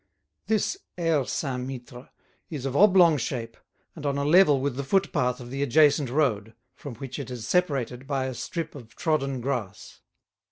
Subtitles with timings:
[0.47, 2.09] This Aire Saint Mittre
[2.49, 3.55] is of oblong shape
[3.95, 7.47] and on a level with the footpath of the adjacent road, from which it is
[7.47, 10.01] separated by a strip of trodden grass.